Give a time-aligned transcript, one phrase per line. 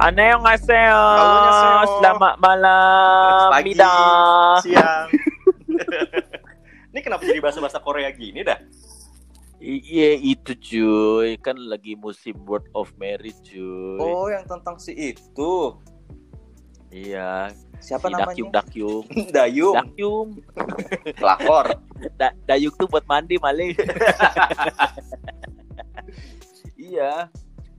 [0.00, 1.04] Annyeonghaseyo.
[2.00, 3.52] Selamat malam.
[3.52, 3.92] Pagi, Mida.
[4.64, 5.12] siang.
[6.90, 8.56] Ini kenapa jadi bahasa-bahasa Korea gini dah?
[9.60, 14.00] Iya itu cuy, kan lagi musim word of marriage cuy.
[14.00, 15.76] Oh, yang tentang si itu.
[16.88, 17.52] Iya.
[17.76, 18.32] Siapa si namanya?
[18.32, 19.04] Dakyung Dakyung.
[19.36, 19.74] Dayung.
[19.76, 20.28] Dakyung.
[21.20, 21.76] Lakor.
[22.16, 23.76] Da Dayung tuh buat mandi male.
[26.80, 27.28] iya.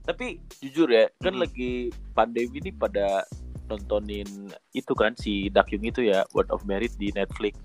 [0.02, 0.26] Tapi
[0.58, 1.42] jujur ya, kan Hmm.
[1.42, 1.70] lagi
[2.10, 3.22] pandemi ini pada
[3.64, 4.26] nontonin
[4.70, 7.56] itu kan si Dakyung itu ya Word of Merit di Netflix.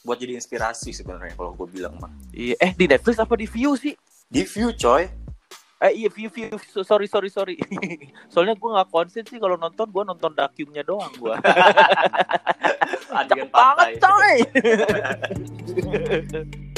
[0.00, 2.08] Buat jadi inspirasi sebenarnya kalau gue bilang mah.
[2.30, 3.92] Iya, eh di Netflix apa di View sih?
[4.24, 5.10] Di view coy.
[5.80, 7.58] Eh iya view view So- sorry sorry sorry.
[8.32, 11.34] Soalnya gue nggak konsen sih kalau nonton gue nonton Dakyungnya doang gue.
[13.18, 13.98] Adegan Banget pantai.
[13.98, 14.36] coy.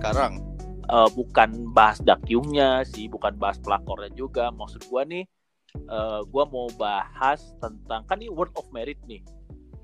[0.00, 0.40] sekarang.
[0.90, 4.48] Eh, bukan bahas Dakyungnya sih, bukan bahas pelakornya juga.
[4.48, 5.24] Maksud gue nih,
[5.76, 9.20] eh gue mau bahas tentang kan ini Word of Merit nih.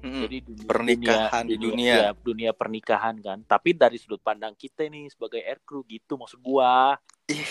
[0.00, 0.22] Mm-mm.
[0.24, 1.94] Jadi dunia, Pernikahan di dunia.
[1.94, 3.38] ya, dunia pernikahan kan.
[3.44, 6.96] Tapi dari sudut pandang kita nih sebagai air crew gitu maksud gua.
[7.28, 7.46] Ih,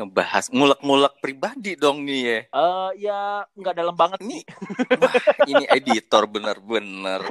[0.00, 2.38] ngebahas ngulek-ngulek pribadi dong nih ya.
[2.46, 3.20] Eh ya
[3.52, 4.42] nggak dalam banget nih.
[5.02, 7.26] wah, ini editor bener-bener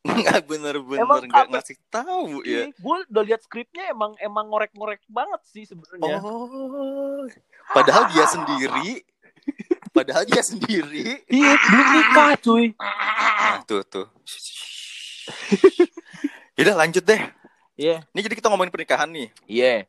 [0.00, 2.72] nggak bener-bener nggak ngasih tahu ya.
[2.80, 6.20] Gue udah lihat skripnya emang emang ngorek-ngorek banget sih sebenarnya.
[6.24, 7.28] Oh,
[7.76, 9.04] padahal dia sendiri,
[9.92, 11.20] padahal dia sendiri.
[11.28, 12.66] Iya, belum nikah cuy.
[12.80, 14.06] Nah, tuh tuh.
[16.56, 17.22] Udah lanjut deh.
[17.80, 18.04] Iya.
[18.12, 19.28] Ini jadi kita ngomongin pernikahan nih.
[19.48, 19.88] Iya.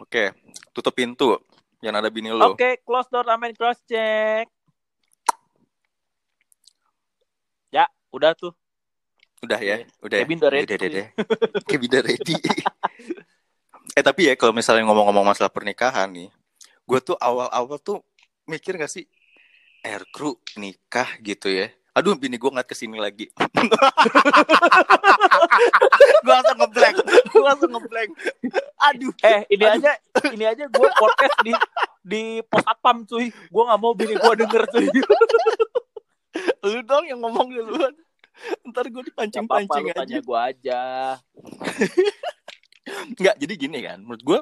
[0.00, 0.32] Oke,
[0.72, 1.36] tutup pintu.
[1.84, 2.54] Yang ada bini lo.
[2.54, 4.48] Oke, close door aman cross check.
[7.74, 8.56] Ya, udah tuh.
[9.42, 10.16] Udah ya, udah.
[10.16, 10.22] ya?
[10.22, 10.66] Kevin udah ready.
[10.70, 11.06] Udah, udah, udah.
[11.66, 12.34] Kevin udah ready.
[13.98, 16.30] eh tapi ya kalau misalnya ngomong-ngomong masalah pernikahan nih,
[16.86, 18.06] gue tuh awal-awal tuh
[18.46, 19.02] mikir gak sih
[19.82, 21.74] air crew nikah gitu ya.
[21.92, 23.28] Aduh, bini gue ngeliat ke sini lagi.
[26.24, 26.96] gue langsung ngeblank.
[27.28, 28.10] Gue langsung ngeblank.
[28.78, 29.12] Aduh.
[29.26, 29.90] Eh, ini aja
[30.32, 31.52] ini aja gue podcast di
[32.00, 33.28] di pos atpam cuy.
[33.28, 34.86] Gue nggak mau bini gue denger cuy.
[36.64, 37.92] Lu dong yang ngomong duluan.
[38.68, 39.98] Ntar gue dipancing-pancing aja.
[40.02, 40.82] tanya gue aja.
[43.12, 43.98] Enggak, jadi gini kan.
[44.02, 44.38] Menurut gue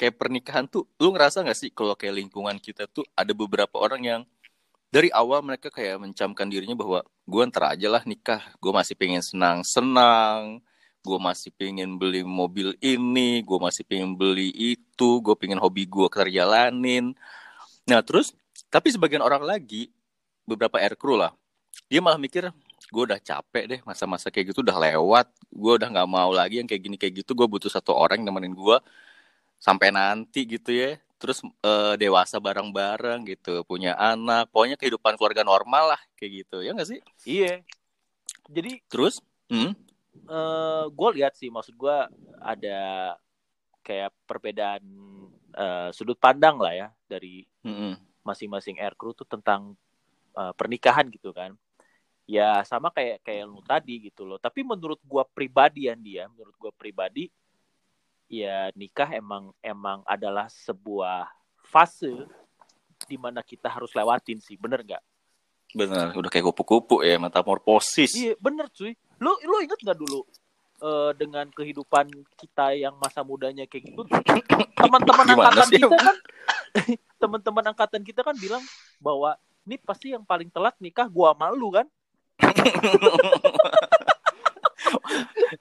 [0.00, 4.02] kayak pernikahan tuh, lu ngerasa gak sih kalau kayak lingkungan kita tuh ada beberapa orang
[4.02, 4.20] yang
[4.94, 8.42] dari awal mereka kayak mencamkan dirinya bahwa gue ntar aja lah nikah.
[8.62, 10.62] Gue masih pengen senang-senang.
[11.04, 13.42] Gue masih pengen beli mobil ini.
[13.42, 15.18] Gue masih pengen beli itu.
[15.18, 17.10] Gue pengen hobi gue terjalanin.
[17.90, 18.32] Nah terus,
[18.70, 19.92] tapi sebagian orang lagi,
[20.48, 21.34] beberapa air crew lah,
[21.90, 22.48] dia malah mikir,
[22.92, 26.68] gue udah capek deh masa-masa kayak gitu udah lewat gue udah nggak mau lagi yang
[26.68, 28.76] kayak gini kayak gitu gue butuh satu orang yang nemenin gue
[29.56, 35.96] sampai nanti gitu ya terus eh, dewasa bareng-bareng gitu punya anak pokoknya kehidupan keluarga normal
[35.96, 37.64] lah kayak gitu ya nggak sih Iya.
[38.52, 39.72] Jadi terus hmm?
[40.28, 41.96] eh gue lihat sih maksud gue
[42.44, 42.80] ada
[43.80, 44.84] kayak perbedaan
[45.56, 47.96] eh, sudut pandang lah ya dari Mm-mm.
[48.20, 49.72] masing-masing air crew tuh tentang
[50.36, 51.56] eh, pernikahan gitu kan.
[52.24, 54.40] Ya sama kayak kayak lu tadi gitu loh.
[54.40, 57.28] Tapi menurut gua pribadi ya dia, menurut gua pribadi
[58.28, 61.28] ya nikah emang emang adalah sebuah
[61.60, 62.24] fase
[63.04, 65.04] di mana kita harus lewatin sih, bener nggak?
[65.74, 68.94] bener udah kayak kupu-kupu ya metamorfosis Iya bener cuy.
[69.18, 70.22] Lu lu inget nggak dulu
[70.78, 72.06] eh, dengan kehidupan
[72.38, 74.06] kita yang masa mudanya kayak gitu?
[74.78, 76.16] Teman-teman angkatan sih, kita kan,
[77.22, 78.62] teman-teman angkatan kita kan bilang
[79.02, 79.34] bahwa
[79.66, 81.90] ini pasti yang paling telat nikah gua malu kan?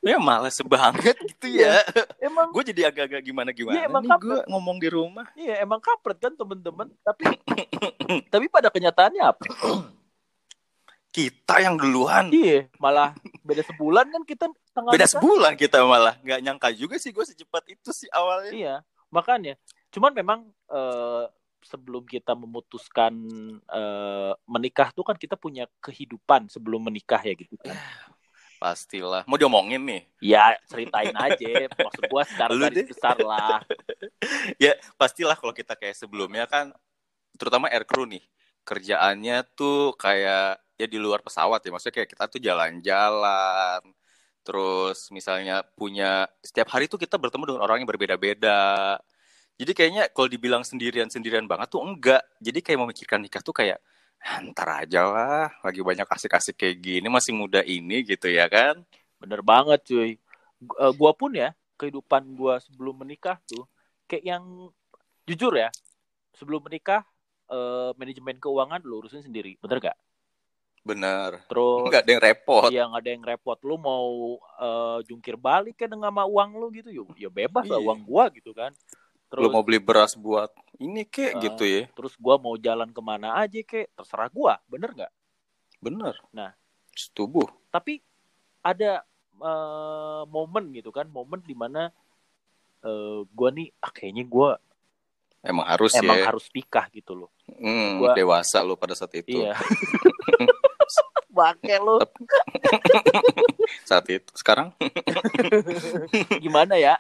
[0.03, 1.79] Ya males banget gitu ya
[2.19, 6.17] Emang gue jadi agak-agak gimana-gimana Iya, emang nih gue ngomong di rumah iya emang kampret
[6.19, 6.87] kan teman-teman.
[7.01, 7.23] Tapi
[8.33, 9.43] tapi pada kenyataannya apa?
[11.13, 13.13] kita yang duluan Iya malah
[13.45, 15.13] beda sebulan kan kita tanggal beda nikah.
[15.13, 18.75] sebulan kita malah nggak nyangka juga sih gue secepat itu sih awalnya Iya
[19.13, 19.53] makanya.
[19.93, 20.39] Cuman memang
[20.73, 21.23] eh,
[21.63, 23.13] sebelum kita memutuskan
[23.59, 27.73] eh, menikah tuh kan kita punya kehidupan sebelum menikah ya gitu kan.
[28.63, 29.27] pastilah.
[29.27, 30.01] Mau diomongin nih?
[30.23, 33.59] Ya ceritain aja, maksud gua secara garis besar lah.
[34.63, 36.71] ya pastilah kalau kita kayak sebelumnya kan
[37.35, 38.23] terutama air crew nih
[38.63, 41.75] kerjaannya tuh kayak ya di luar pesawat ya.
[41.75, 43.83] Maksudnya kayak kita tuh jalan-jalan.
[44.43, 48.99] Terus misalnya punya setiap hari tuh kita bertemu dengan orang yang berbeda-beda
[49.59, 53.79] jadi kayaknya kalau dibilang sendirian-sendirian banget tuh enggak jadi kayak memikirkan nikah tuh kayak
[54.23, 58.75] "Ah, ntar aja lah lagi banyak asik-asik kayak gini masih muda ini gitu ya kan
[59.21, 60.09] Bener banget cuy.
[60.67, 63.63] Gu- eh, Gua pun ya, kehidupan gua sebelum menikah tuh
[64.09, 64.43] kayak yang
[65.29, 65.69] jujur ya,
[66.37, 67.01] sebelum menikah
[67.53, 69.97] eh, manajemen keuangan lu urusin sendiri, bener gak?
[70.87, 73.59] bener Terus nggak ada yang repot Iya nggak ada yang repot.
[73.67, 74.07] Lu mau
[74.61, 77.87] eh, jungkir balik kan dengan sama uang lu gitu, ya, ya bebas lah Iya.
[77.91, 78.71] uang gua gitu kan.
[79.33, 81.41] Lu Terus mau beli beras buat ini kek Ah.
[81.41, 85.11] gitu ya terus gua mau jalan ke mana aja kek, terserah gua, bener nggak?
[85.79, 86.53] bener Nah.
[86.93, 87.97] setubuh Tapi
[88.61, 89.01] ada
[89.33, 91.89] eh, momen gitu kan, momen di mana
[92.79, 94.61] eh, gua nih, ah, kayaknya gua
[95.41, 97.29] emang harus emang ya harus nikah gitu loh.
[97.49, 99.57] Hmm, gua- dewasa lu pada saat itu Iya.
[101.33, 101.97] Bangke lu.
[103.89, 104.69] saat itu sekarang
[106.45, 106.93] Gimana ya?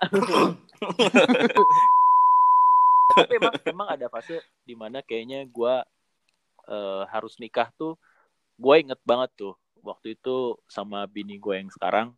[3.15, 5.81] Tapi emang, emang ada fase di mana kayaknya gua
[6.65, 7.95] eh, harus nikah tuh.
[8.53, 9.53] Gue inget banget tuh.
[9.79, 12.13] Waktu itu sama bini gue yang sekarang.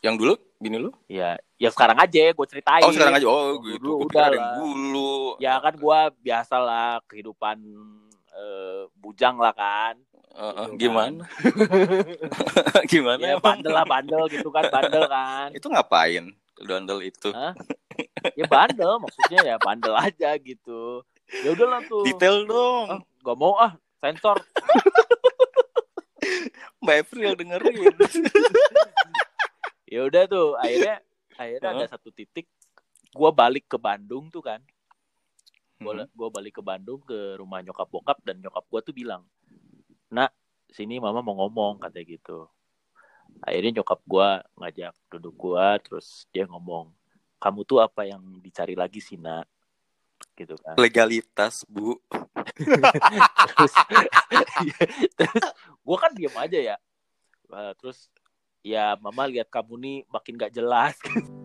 [0.00, 2.78] yang dulu bini lu Ya, ya sekarang aja gue ceritain.
[2.80, 6.86] oh sekarang aja oh Dulu gitu Gua udah ada yang dulu Ya kan gue biasalah
[7.06, 7.58] kehidupan
[8.30, 9.98] eh, bujang lah kan.
[10.30, 10.70] Eh, Gitu kan.
[10.76, 11.24] gimana
[12.90, 15.48] gimana Ya bandel lah bandel gitu kan bandel kan.
[15.50, 16.24] itu ngapain
[16.60, 17.50] dandel itu Hah?
[18.38, 21.02] Ya bandel maksudnya ya bandel aja gitu.
[21.44, 22.06] Ya udahlah tuh.
[22.06, 24.38] detail dong Ah, gak mau ah sensor.
[26.80, 27.76] mbak April dengerin
[29.90, 31.02] Ya udah tuh akhirnya
[31.34, 32.46] akhirnya ada satu titik
[33.10, 34.62] gua balik ke Bandung tuh kan.
[35.80, 36.06] Gua, Hmm.
[36.12, 39.24] gua balik ke Bandung ke rumah nyokap bokap dan nyokap gua tuh bilang,
[40.12, 40.30] "Nak,
[40.70, 42.46] sini mama mau ngomong," katanya gitu.
[43.40, 46.92] Akhirnya nyokap gua ngajak duduk gua terus dia ngomong,
[47.40, 49.48] "Kamu tuh apa yang dicari lagi sih, Nak?"
[50.36, 50.76] gitu kan.
[50.76, 51.96] legalitas bu
[53.48, 53.72] terus
[55.18, 55.44] terus
[55.80, 56.76] gue kan diam aja ya
[57.50, 58.06] Eh, terus
[58.62, 60.94] ya mama lihat kamu nih makin gak jelas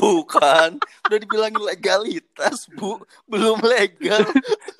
[0.00, 2.96] tuh kan udah dibilangin legalitas bu.
[3.28, 4.24] Belum legal.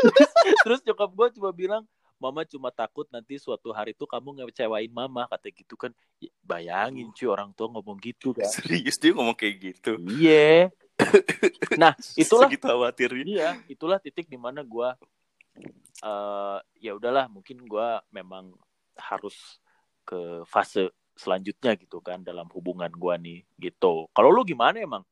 [0.64, 1.84] Terus nyokap gue cuma bilang
[2.16, 5.92] mama cuma takut nanti suatu hari tuh kamu ngecewain mama kata gitu kan.
[6.16, 8.48] Ya, bayangin cuy orang tua ngomong gitu kan.
[8.48, 10.00] Serius dia ngomong kayak gitu?
[10.00, 10.72] Iya.
[11.80, 12.44] Nah itulah.
[12.44, 13.24] Segitu khawatirnya.
[13.24, 14.88] Iya itulah titik di mana gue
[16.00, 18.52] eh ya udahlah mungkin gue memang
[18.96, 19.60] harus
[20.04, 24.08] ke fase selanjutnya gitu kan dalam hubungan gue nih gitu.
[24.16, 25.04] Kalau lu gimana emang?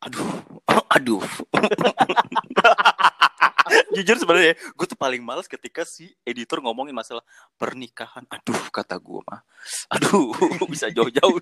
[0.00, 0.40] Aduh
[0.96, 1.20] aduh.
[3.94, 7.22] Jujur sebenarnya gue tuh paling males ketika si editor ngomongin masalah
[7.60, 8.24] pernikahan.
[8.32, 9.44] Aduh kata gue mah.
[9.92, 10.32] Aduh
[10.72, 11.40] bisa jauh-jauh.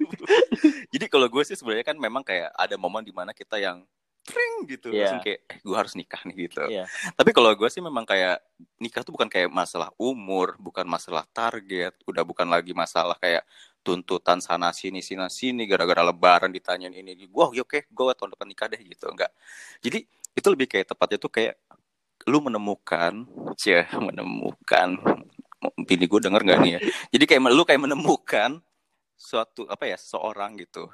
[0.90, 3.86] Jadi kalau gue sih sebenarnya kan memang kayak ada momen di mana kita yang
[4.22, 4.94] tring gitu.
[4.94, 5.10] Iya.
[5.10, 6.62] langsung kayak eh, gue harus nikah nih gitu.
[6.66, 6.84] Iya.
[7.19, 8.38] tapi kalau gue sih memang kayak
[8.78, 13.43] nikah tuh bukan kayak masalah umur bukan masalah target udah bukan lagi masalah kayak
[13.82, 18.67] tuntutan sana sini sini sini gara-gara lebaran ditanyain ini gue oke gue tahun depan nikah
[18.70, 19.10] deh gitu.
[19.10, 19.34] Enggak.
[19.82, 21.55] Jadi itu lebih kayak tepatnya tuh kayak
[22.31, 23.26] lu menemukan
[23.58, 24.96] cie menemukan
[25.86, 26.81] bini gue denger nggak nih ya?
[27.19, 28.62] Jadi kayak lu kayak menemukan
[29.19, 30.91] suatu apa ya seorang gitu.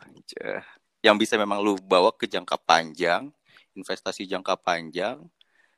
[1.02, 3.30] Yang bisa memang lu bawa ke jangka panjang
[3.74, 5.22] investasi jangka panjang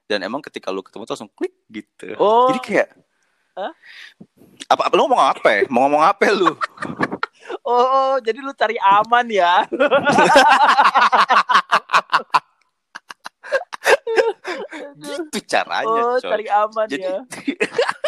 [0.08, 2.48] dan emang ketika lu ketemu tuh langsung klik gitu Oh.
[2.50, 2.88] jadi kayak
[3.54, 3.72] Hah?
[4.70, 5.60] apa, apa lu ngomong apa ya?
[5.68, 6.56] mau ngomong apa lu
[7.68, 9.68] oh, oh jadi lu cari aman ya
[15.00, 16.30] gitu caranya oh coy.
[16.30, 17.18] cari aman jadi ya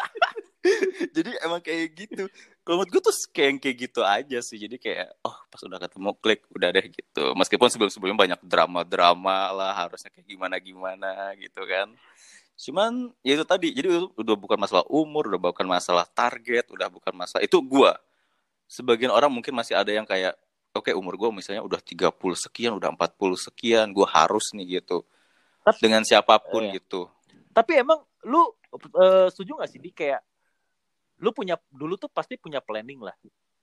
[1.17, 2.25] jadi emang kayak gitu.
[2.63, 4.59] Kalau menurut gue tuh kayak yang kayak gitu aja sih.
[4.59, 7.25] Jadi kayak oh pas udah ketemu klik udah deh gitu.
[7.35, 11.91] Meskipun sebelum sebelumnya banyak drama drama lah harusnya kayak gimana gimana gitu kan.
[12.55, 13.75] Cuman ya itu tadi.
[13.75, 17.99] Jadi udah bukan masalah umur udah bukan masalah target udah bukan masalah itu gua.
[18.71, 20.39] Sebagian orang mungkin masih ada yang kayak
[20.73, 25.03] oke umur gua misalnya udah 30 sekian udah 40 sekian gua harus nih gitu.
[25.67, 26.79] Tapi- dengan siapa pun Iya.
[26.79, 27.11] gitu.
[27.51, 30.23] Tapi emang lu eh, setuju gak sih di kayak
[31.23, 33.15] lu punya dulu tuh pasti punya planning lah.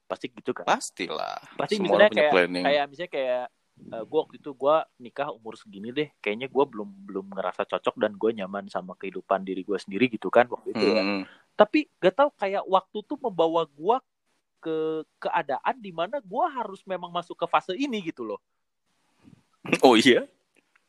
[0.07, 0.63] Pasti gitu kan.
[0.63, 1.37] Pastilah.
[1.59, 2.63] Pasti semua misalnya kayak planning.
[2.63, 3.45] kayak misalnya kayak
[3.91, 6.07] eh, gua waktu itu gua nikah umur segini deh.
[6.23, 10.31] Kayaknya gua belum belum ngerasa cocok dan gue nyaman sama kehidupan diri gue sendiri gitu
[10.31, 11.03] kan waktu itu ya.
[11.03, 11.23] Hmm.
[11.59, 13.99] tapi gak tahu kayak waktu tuh membawa gua
[14.63, 18.39] ke keadaan di mana gua harus memang masuk ke fase ini gitu loh.
[19.83, 20.23] Oh iya?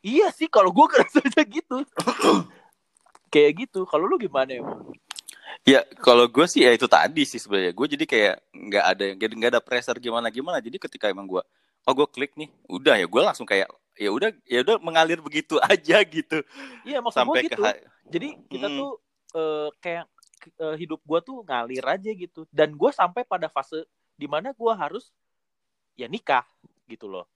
[0.00, 1.84] Iya sih kalau gue kerasanya gitu.
[3.34, 3.84] Kayak gitu.
[3.84, 4.96] Kalau lu gimana emang
[5.68, 7.72] Ya kalau gue sih ya itu tadi sih sebenarnya.
[7.76, 10.58] Gue jadi kayak nggak ada jadi nggak ada pressure gimana gimana.
[10.58, 11.42] Jadi ketika emang gue
[11.84, 15.60] oh gue klik nih udah ya gue langsung kayak ya udah ya udah mengalir begitu
[15.70, 16.40] aja gitu.
[16.84, 17.62] Iya maksud gue gitu.
[18.08, 18.78] jadi kita hmm.
[18.80, 18.90] tuh
[19.36, 20.04] uh, kayak
[20.60, 22.48] uh, hidup gue tuh ngalir aja gitu.
[22.48, 23.84] Dan gue sampai pada fase
[24.16, 25.12] di mana gue harus
[25.96, 26.44] ya nikah
[26.88, 27.28] gitu loh.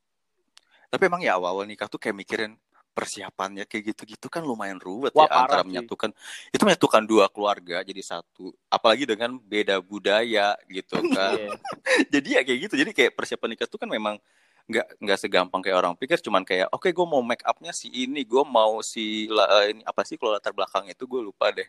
[0.89, 2.57] Tapi emang ya awal-awal nikah tuh kayak mikirin
[2.95, 5.75] persiapannya kayak gitu-gitu kan lumayan ruwet Wah, ya antara sih.
[5.75, 6.11] menyatukan
[6.55, 11.35] itu menyatukan dua keluarga jadi satu apalagi dengan beda budaya gitu kan.
[11.35, 11.59] Yeah.
[12.15, 14.23] jadi ya kayak gitu jadi kayak persiapan nikah tuh kan memang
[14.65, 17.93] nggak nggak segampang kayak orang pikir cuman kayak oke okay, gue mau make upnya si
[17.93, 21.69] ini gue mau si uh, ini apa sih kalau latar belakang itu gue lupa deh.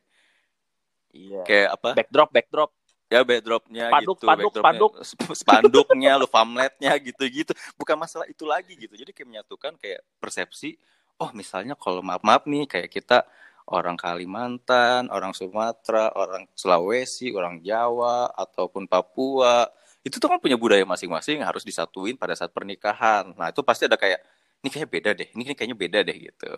[1.16, 1.42] Iya.
[1.44, 1.90] Kayak apa?
[1.96, 2.72] Backdrop backdrop.
[3.06, 4.92] Ya backdropnya spanduk, gitu spanduk, spanduk.
[5.38, 7.54] spanduknya lu famletnya gitu-gitu.
[7.78, 8.98] Bukan masalah itu lagi gitu.
[8.98, 10.80] Jadi kayak menyatukan kayak persepsi
[11.20, 13.24] oh misalnya kalau maaf-maaf nih kayak kita
[13.66, 19.66] orang Kalimantan, orang Sumatera, orang Sulawesi, orang Jawa ataupun Papua,
[20.06, 23.34] itu tuh kan punya budaya masing-masing harus disatuin pada saat pernikahan.
[23.34, 24.22] Nah, itu pasti ada kayak
[24.62, 26.52] ini kayaknya beda deh, ini kayaknya beda deh gitu.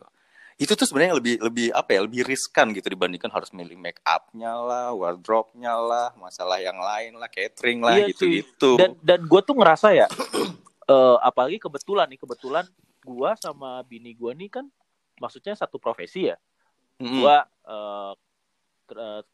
[0.57, 4.51] Itu tuh sebenarnya lebih lebih apa ya, lebih riskan gitu dibandingkan harus milih make upnya
[4.51, 8.75] lah, wardrobe-nya lah, masalah yang lain lah, catering lah iya, gitu-gitu.
[8.75, 10.07] Dan dan gue tuh ngerasa ya
[10.91, 12.67] uh, apalagi kebetulan nih, kebetulan
[13.07, 14.65] gua sama bini gua nih kan
[15.23, 16.37] maksudnya satu profesi ya.
[16.99, 17.19] Mm-hmm.
[17.23, 18.13] Gua uh,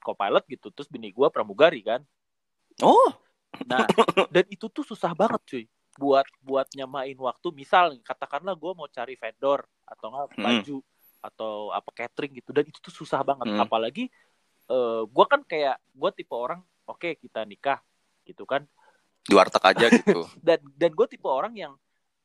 [0.01, 2.05] co-pilot gitu, terus bini gua pramugari kan.
[2.85, 3.09] Oh.
[3.65, 3.85] Nah,
[4.33, 5.65] dan itu tuh susah banget cuy
[5.97, 11.27] buat buat nyamain waktu misal katakanlah gue mau cari vendor atau nggak baju hmm.
[11.29, 13.61] atau apa catering gitu dan itu tuh susah banget hmm.
[13.61, 14.09] apalagi
[14.73, 17.77] uh, gue kan kayak gue tipe orang oke okay, kita nikah
[18.25, 18.65] gitu kan
[19.23, 21.73] di warteg aja gitu dan dan gue tipe orang yang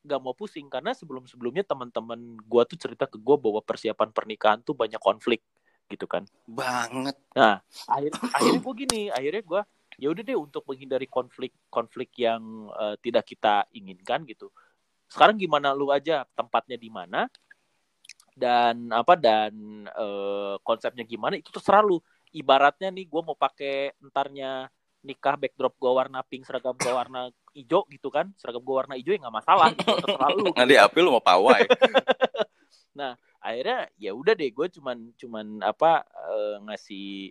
[0.05, 4.59] gak mau pusing karena sebelum sebelumnya teman-teman gue tuh cerita ke gue bahwa persiapan pernikahan
[4.63, 5.43] tuh banyak konflik
[5.89, 6.25] gitu kan.
[6.45, 7.17] Banget.
[7.35, 9.61] Nah akhir akhirnya gue gini akhirnya gue
[9.99, 14.53] ya udah deh untuk menghindari konflik konflik yang uh, tidak kita inginkan gitu.
[15.09, 17.27] Sekarang gimana lu aja tempatnya di mana?
[18.39, 21.35] Dan apa dan uh, konsepnya gimana?
[21.41, 21.99] Itu terserah lu.
[22.31, 24.69] Ibaratnya nih gue mau pakai entarnya
[25.03, 29.11] nikah backdrop gue warna pink seragam gue warna hijau gitu kan seragam gue warna hijau
[29.11, 31.67] ya nggak masalah gitu terserah lu nanti api lu mau pawai
[32.99, 37.31] nah akhirnya ya udah deh gue cuman cuman apa uh, ngasih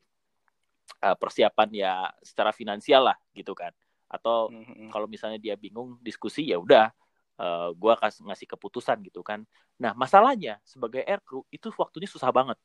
[1.03, 1.93] uh, persiapan ya
[2.23, 3.71] secara finansial lah gitu kan
[4.07, 4.87] atau mm-hmm.
[4.91, 6.91] kalau misalnya dia bingung diskusi ya udah
[7.39, 9.43] uh, gue kasih ngasih keputusan gitu kan
[9.75, 12.55] nah masalahnya sebagai air crew itu waktunya susah banget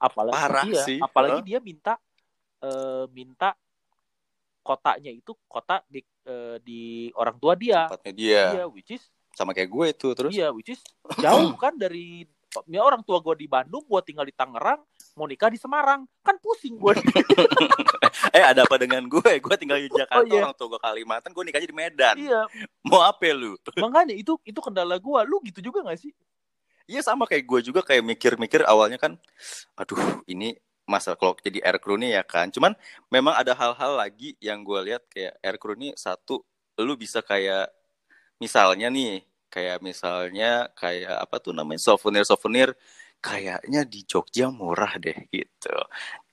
[0.00, 0.98] apalagi Parah dia sih.
[0.98, 1.46] apalagi huh?
[1.46, 1.94] dia minta
[2.64, 3.52] uh, minta
[4.64, 7.88] kotanya itu kota di uh, di orang tua dia.
[7.88, 8.42] Tempatnya dia.
[8.52, 10.32] Iya, which is sama kayak gue itu terus.
[10.36, 10.80] Iya, which is
[11.18, 12.28] jauh kan dari
[12.68, 14.80] ya orang tua gue di Bandung, gue tinggal di Tangerang,
[15.14, 16.92] mau nikah di Semarang, kan pusing gue.
[18.36, 19.30] eh ada apa dengan gue?
[19.38, 20.42] Gue tinggal di Jakarta, oh, iya.
[20.42, 22.16] orang tua gue Kalimantan, gue nikahnya di Medan.
[22.16, 22.40] Iya.
[22.88, 23.54] Mau apa lu?
[23.84, 25.20] Makanya itu itu kendala gue.
[25.28, 26.12] Lu gitu juga gak sih?
[26.88, 29.20] Iya sama kayak gue juga kayak mikir-mikir awalnya kan,
[29.76, 30.56] aduh ini
[30.88, 32.48] masalah kalau jadi air crew nih ya kan.
[32.48, 32.72] Cuman
[33.12, 36.40] memang ada hal-hal lagi yang gue lihat kayak air crew nih satu
[36.80, 37.68] lu bisa kayak
[38.40, 42.70] misalnya nih kayak misalnya kayak apa tuh namanya souvenir souvenir
[43.20, 45.76] kayaknya di Jogja murah deh gitu.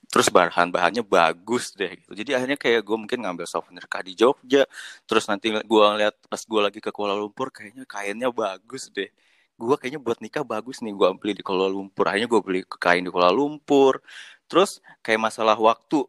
[0.06, 2.14] Terus bahan-bahannya bagus deh gitu.
[2.16, 4.64] Jadi akhirnya kayak gue mungkin ngambil souvenir kah di Jogja.
[5.04, 9.10] Terus nanti gue ngeliat pas gue lagi ke Kuala Lumpur kayaknya kainnya bagus deh
[9.56, 13.00] gue kayaknya buat nikah bagus nih gue beli di Kuala Lumpur akhirnya gue beli kain
[13.00, 14.04] di Kuala Lumpur
[14.46, 16.06] terus kayak masalah waktu.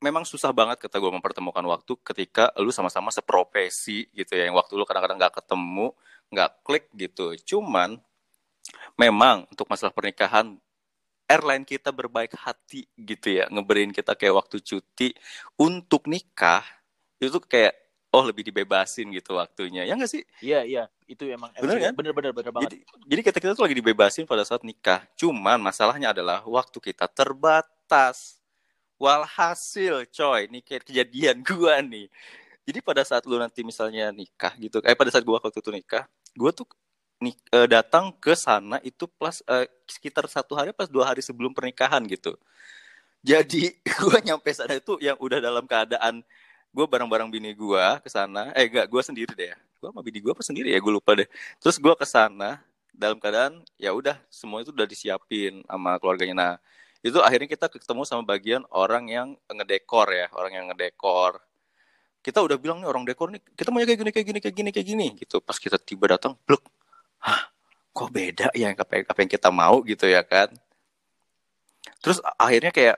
[0.00, 4.48] Memang susah banget kata gue mempertemukan waktu ketika lu sama-sama seprofesi gitu ya.
[4.48, 5.92] Yang waktu lu kadang-kadang nggak ketemu
[6.32, 7.36] nggak klik gitu.
[7.44, 8.00] Cuman
[8.96, 10.56] memang untuk masalah pernikahan
[11.28, 13.44] airline kita berbaik hati gitu ya.
[13.52, 15.12] Ngeberin kita kayak waktu cuti.
[15.60, 16.64] Untuk nikah
[17.20, 17.76] itu kayak
[18.10, 19.86] oh lebih dibebasin gitu waktunya.
[19.86, 20.22] Ya nggak sih?
[20.40, 20.84] Iya iya.
[21.06, 21.92] Itu emang bener kan?
[21.92, 22.70] bener bener bener banget.
[22.72, 25.04] Jadi, jadi kita kita tuh lagi dibebasin pada saat nikah.
[25.18, 27.79] Cuman masalahnya adalah waktu kita terbatas
[29.00, 32.06] walhasil coy ini kayak kejadian gua nih.
[32.68, 36.04] Jadi pada saat lu nanti misalnya nikah gitu eh pada saat gua waktu itu nikah
[36.36, 36.68] gua tuh
[37.20, 41.52] nih uh, datang ke sana itu plus uh, sekitar satu hari pas dua hari sebelum
[41.56, 42.36] pernikahan gitu.
[43.24, 46.24] Jadi gua nyampe sana itu yang udah dalam keadaan
[46.70, 49.58] gue bareng-bareng bini gue ke sana eh gak gue sendiri deh ya.
[49.82, 50.78] Gue sama bini gue apa sendiri ya?
[50.78, 51.26] Gue lupa deh.
[51.58, 52.62] Terus gue ke sana
[52.94, 56.34] dalam keadaan ya udah semua itu udah disiapin sama keluarganya.
[56.38, 56.52] Nah
[57.00, 61.40] itu akhirnya kita ketemu sama bagian orang yang ngedekor ya orang yang ngedekor.
[62.20, 64.70] Kita udah bilang nih orang dekor nih kita mau kayak gini kayak gini kayak gini
[64.70, 65.40] kayak gini gitu.
[65.40, 66.60] Pas kita tiba datang blok
[67.24, 67.48] hah
[67.90, 70.52] kok beda ya yang, apa yang kita mau gitu ya kan.
[72.04, 72.96] Terus akhirnya kayak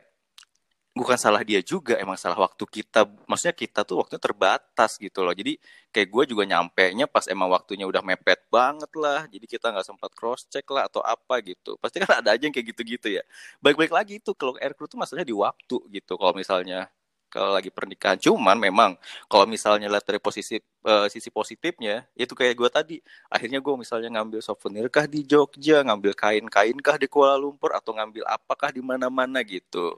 [0.92, 5.32] bukan salah dia juga emang salah waktu kita maksudnya kita tuh waktunya terbatas gitu loh.
[5.32, 5.56] Jadi
[5.88, 9.86] kayak gue juga nyampe nya pas emang waktunya udah mepet banget lah jadi kita nggak
[9.88, 11.80] sempat cross check lah atau apa gitu.
[11.80, 13.22] Pasti kan ada aja yang kayak gitu-gitu ya.
[13.64, 16.92] Baik-baik lagi itu kalau air crew tuh masalahnya di waktu gitu kalau misalnya
[17.32, 18.20] kalau lagi pernikahan.
[18.20, 18.92] Cuman memang
[19.32, 22.96] kalau misalnya lihat dari posisi uh, sisi positifnya itu kayak gue tadi.
[23.32, 27.96] Akhirnya gue misalnya ngambil souvenir kah di Jogja ngambil kain-kain kah di Kuala Lumpur atau
[27.96, 29.96] ngambil apakah di mana-mana gitu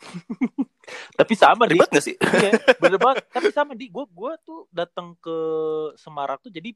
[1.20, 2.16] tapi sama ribet di, gak sih?
[2.16, 3.24] Iya, bener banget.
[3.36, 3.92] Tapi sama di.
[3.92, 5.36] Gue gue tuh datang ke
[6.00, 6.72] Semarang tuh jadi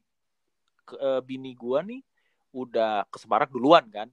[0.85, 2.01] ke, uh, bini gue nih
[2.55, 4.07] udah ke Semarang duluan kan.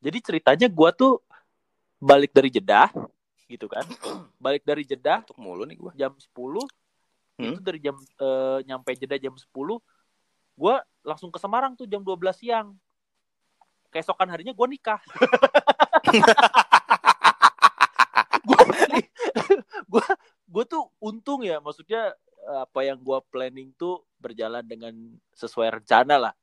[0.00, 1.20] Jadi ceritanya gue tuh
[2.00, 2.92] balik dari Jeddah
[3.48, 3.84] gitu kan.
[4.44, 7.44] Balik dari Jeddah untuk mulu nih gue jam 10 hmm?
[7.44, 9.48] itu dari jam uh, nyampe Jeddah jam 10
[10.54, 10.74] gue
[11.04, 12.76] langsung ke Semarang tuh jam 12 siang.
[13.92, 14.98] Keesokan harinya gue nikah
[20.54, 22.14] gue tuh untung ya maksudnya
[22.46, 24.94] apa yang gue planning tuh berjalan dengan
[25.34, 26.34] sesuai rencana lah.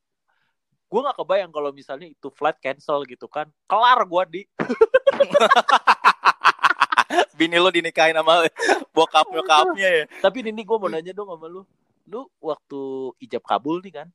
[0.91, 3.48] Gue nggak kebayang kalau misalnya itu flight cancel gitu kan.
[3.70, 4.41] Kelar gue di.
[7.39, 8.44] Bini lo dinikahin sama
[8.91, 10.06] bokap nyokapnya ya.
[10.20, 11.63] Tapi ini gue mau nanya dong sama lu.
[12.10, 12.82] Lu waktu
[13.24, 14.08] ijab kabul nih kan?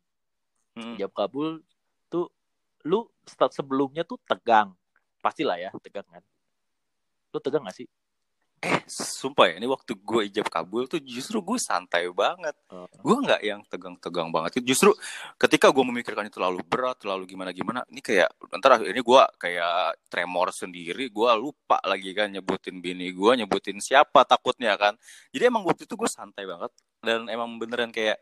[0.76, 0.92] Hmm.
[0.92, 1.64] ijab kabul
[2.12, 2.28] tuh
[2.84, 4.76] lu start sebelumnya tuh tegang.
[5.24, 6.20] Pastilah ya tegang kan?
[7.32, 7.88] Lu tegang gak sih
[8.56, 12.56] eh sumpah ya ini waktu gue ijab kabul tuh justru gue santai banget.
[12.72, 12.88] Uh.
[12.88, 14.64] gue nggak yang tegang-tegang banget.
[14.64, 14.96] Justru
[15.36, 20.00] ketika gue memikirkan itu terlalu berat terlalu gimana gimana ini kayak ntar ini gue kayak
[20.08, 24.96] tremor sendiri gue lupa lagi kan nyebutin bini gue nyebutin siapa takutnya kan.
[25.30, 26.72] Jadi emang waktu itu gue santai banget
[27.04, 28.16] dan emang beneran kayak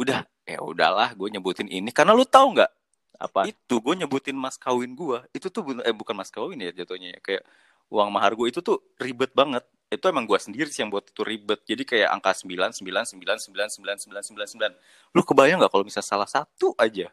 [0.00, 1.92] udah ya udahlah gue nyebutin ini.
[1.92, 2.72] Karena lu tahu nggak
[3.18, 3.50] apa?
[3.50, 7.20] itu gue nyebutin mas kawin gue itu tuh eh bukan mas kawin ya jatuhnya ya
[7.20, 7.42] kayak
[7.88, 9.64] uang mahar gue itu tuh ribet banget.
[9.88, 11.64] Itu emang gue sendiri sih yang buat itu ribet.
[11.64, 14.72] Jadi kayak angka sembilan sembilan sembilan sembilan sembilan sembilan sembilan sembilan.
[15.16, 17.08] Lu kebayang nggak kalau misalnya salah satu aja?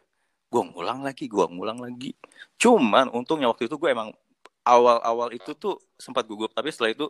[0.46, 2.12] Gue ngulang lagi gue ngulang lagi.
[2.60, 4.12] Cuman untungnya waktu itu gue emang
[4.62, 6.52] awal-awal itu tuh sempat gugup.
[6.52, 7.06] Tapi setelah itu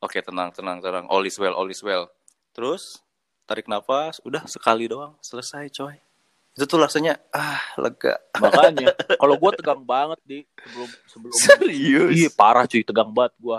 [0.00, 1.04] oke okay, tenang tenang tenang.
[1.12, 2.08] All is well all is well.
[2.56, 3.04] Terus
[3.44, 4.24] tarik nafas.
[4.24, 5.20] Udah sekali doang.
[5.20, 6.13] Selesai coy
[6.54, 8.14] itu tuh rasanya ah lega.
[8.38, 12.10] Makanya kalau gue tegang banget di sebelum sebelum serius?
[12.14, 13.58] Iya parah cuy tegang banget gue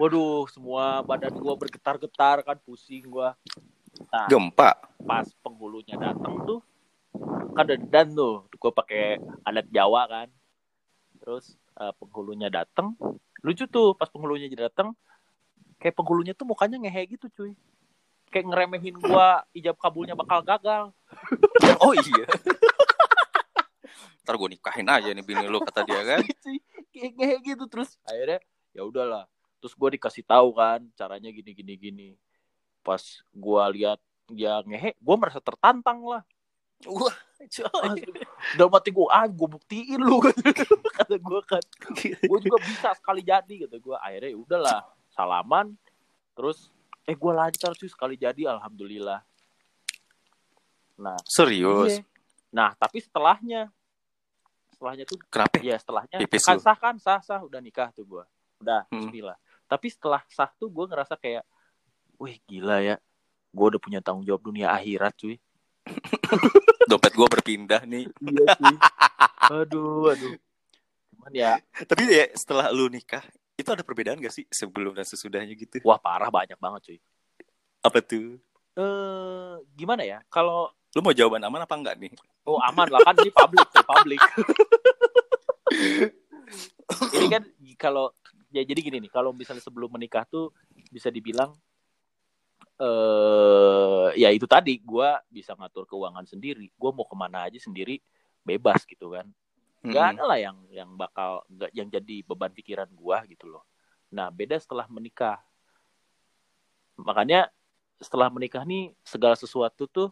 [0.00, 3.28] waduh semua badan gue bergetar-getar kan pusing gue
[4.08, 4.80] nah, gempa.
[5.04, 6.64] pas penghulunya datang tuh
[7.52, 10.28] kan dan tuh gue pakai alat Jawa kan.
[11.20, 12.96] Terus uh, penghulunya datang
[13.44, 14.96] lucu tuh pas penghulunya datang
[15.80, 17.52] kayak penghulunya tuh mukanya ngehe gitu cuy
[18.30, 20.94] kayak ngeremehin gua ijab kabulnya bakal gagal.
[21.84, 22.26] oh iya.
[24.22, 26.22] Ntar gue nikahin aja nih bini lu kata dia kan.
[26.94, 28.38] kayak kayak gitu terus akhirnya
[28.70, 29.26] ya udahlah.
[29.60, 32.08] Terus gue dikasih tahu kan caranya gini gini gini.
[32.86, 33.02] Pas
[33.34, 33.98] gua lihat
[34.30, 36.22] dia ngehe, gua merasa tertantang lah.
[36.88, 37.12] Wah,
[38.56, 41.60] udah mati gue, ah gue buktiin lu kata gue kan.
[42.24, 43.96] Gue juga bisa sekali jadi kata gue.
[44.00, 44.80] Akhirnya ya udahlah,
[45.12, 45.76] salaman.
[46.32, 46.72] Terus
[47.08, 49.20] eh gue lancar sih sekali jadi alhamdulillah.
[51.00, 52.00] Nah serius?
[52.00, 52.04] iya.
[52.52, 53.72] nah tapi setelahnya.
[54.74, 55.56] Setelahnya tuh kenapa?
[55.60, 56.16] ya setelahnya.
[56.20, 56.94] Kan sah kan?
[57.00, 57.40] Sah sah.
[57.40, 58.24] Udah nikah tuh gue
[58.60, 59.08] udah hmm.
[59.08, 59.38] Bismillah.
[59.64, 61.44] Tapi setelah sah tuh gue ngerasa kayak
[62.20, 62.96] wih gila ya.
[63.50, 65.36] Gue udah punya tanggung jawab dunia akhirat cuy.
[66.90, 68.04] Dompet gue berpindah nih.
[68.20, 68.76] Iya cuy.
[69.50, 70.36] Aduh aduh.
[71.16, 71.58] Cuman ya
[71.88, 73.24] tapi ya setelah lu nikah
[73.60, 75.80] itu ada perbedaan gak sih sebelum dan sesudahnya gitu?
[75.84, 76.98] Wah parah banyak banget cuy.
[77.84, 78.40] Apa tuh?
[78.74, 80.18] Eh gimana ya?
[80.32, 82.12] Kalau lu mau jawaban aman apa enggak nih?
[82.48, 84.20] Oh aman lah kan ini publik tuh publik.
[87.16, 87.42] ini kan
[87.78, 88.10] kalau
[88.50, 90.50] ya jadi gini nih kalau misalnya sebelum menikah tuh
[90.90, 91.54] bisa dibilang
[92.80, 98.00] eh ya itu tadi gue bisa ngatur keuangan sendiri gue mau ke mana aja sendiri
[98.42, 99.28] bebas gitu kan
[99.80, 103.64] nggak ada lah yang yang bakal nggak yang jadi beban pikiran gua gitu loh.
[104.12, 105.40] Nah beda setelah menikah.
[107.00, 107.48] Makanya
[107.96, 110.08] setelah menikah nih segala sesuatu tuh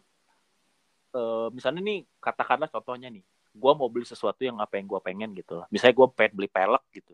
[1.13, 1.21] e,
[1.53, 3.21] misalnya nih katakanlah contohnya nih
[3.53, 5.69] gua mau beli sesuatu yang apa yang gua pengen gitu lah.
[5.69, 7.13] Misalnya gua pengen beli pelek gitu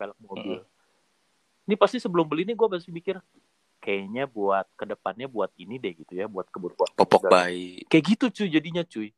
[0.00, 0.64] pelek mobil.
[0.64, 0.68] Hmm.
[1.68, 3.20] ini pasti sebelum beli ini gua masih mikir
[3.76, 7.84] kayaknya buat ke depannya buat ini deh gitu ya buat kebutuhan popok bayi.
[7.92, 9.12] Kayak gitu cuy jadinya cuy.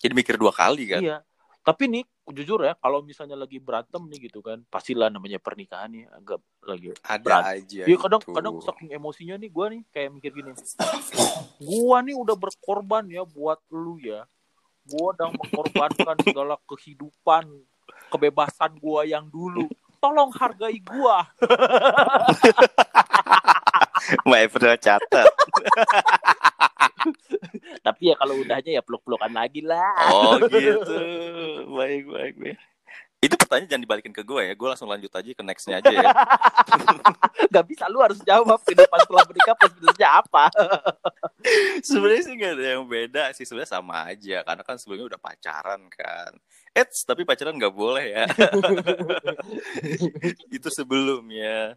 [0.00, 1.04] Jadi mikir dua kali kan?
[1.04, 1.27] Iya
[1.68, 6.08] tapi nih jujur ya kalau misalnya lagi berantem nih gitu kan pastilah namanya pernikahan nih
[6.08, 7.60] agak lagi ada berantem.
[7.60, 8.32] aja ya kadang gitu.
[8.32, 10.56] kadang saking emosinya nih gue nih kayak mikir gini
[11.60, 14.24] gue nih udah berkorban ya buat lu ya
[14.88, 17.44] gue udah mengorbankan segala kehidupan
[18.08, 19.68] kebebasan gue yang dulu
[20.00, 21.16] tolong hargai gue
[24.24, 25.26] Mbak April catat.
[27.84, 30.96] tapi ya kalau udahnya ya peluk-pelukan lagi lah Oh gitu.
[31.68, 32.58] Baik, baik, baik.
[33.18, 34.54] Itu pertanyaan jangan dibalikin ke gue ya.
[34.54, 36.06] Gue langsung lanjut aja ke nextnya aja ya.
[37.54, 40.44] Gak bisa lu harus jawab kehidupan setelah menikah plus minusnya apa
[41.88, 43.42] sebenarnya sih gak ada yang beda sih.
[43.42, 44.46] Sebenarnya sama aja.
[44.46, 46.30] Karena kan sebelumnya udah pacaran kan.
[46.78, 48.24] Eits, tapi pacaran nggak boleh ya.
[50.56, 51.74] itu sebelumnya.